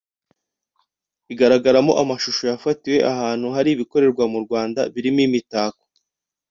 [1.33, 5.83] igaragaramo amashusho yafatiwe ahantu hari ibikorerwa mu Rwanda birimo imitako